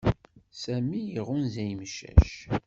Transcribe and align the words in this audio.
Sami 0.61 1.01
iɣunza 1.17 1.63
imcac. 1.71 2.29